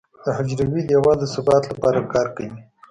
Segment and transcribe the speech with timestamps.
[0.23, 2.57] د حجروي دیوال د ثبات لپاره کار کوي.